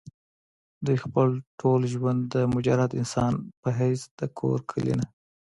[0.85, 1.29] دوي خپل
[1.61, 5.05] ټول ژوند د مجرد انسان پۀ حېث د کور کلي نه